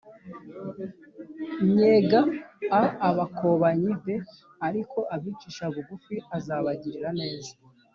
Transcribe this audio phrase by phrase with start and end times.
[1.63, 2.19] nnyega
[2.79, 4.07] a abakobanyi b
[4.67, 5.95] ariko abicisha bugu
[6.37, 7.51] azabagirira neza